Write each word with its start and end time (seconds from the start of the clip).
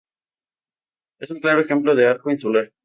Es 1.19 1.29
un 1.29 1.39
claro 1.41 1.61
ejemplo 1.61 1.93
de 1.93 2.07
arco 2.07 2.31
insular. 2.31 2.73